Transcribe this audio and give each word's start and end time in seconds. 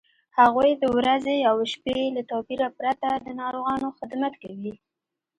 هغوی 0.39 0.71
د 0.77 0.83
ورځې 0.97 1.37
او 1.49 1.55
شپې 1.71 1.99
له 2.15 2.21
توپیره 2.31 2.67
پرته 2.77 3.09
د 3.25 3.27
ناروغانو 3.41 3.87
خدمت 3.97 4.33
کوي. 4.43 4.73